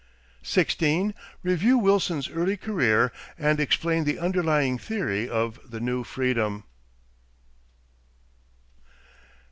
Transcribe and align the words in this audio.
16. 0.41 1.13
Review 1.43 1.77
Wilson's 1.77 2.27
early 2.27 2.57
career 2.57 3.11
and 3.37 3.59
explain 3.59 4.03
the 4.03 4.17
underlying 4.17 4.79
theory 4.79 5.29
of 5.29 5.59
The 5.63 5.79
New 5.79 6.03
Freedom. 6.03 6.63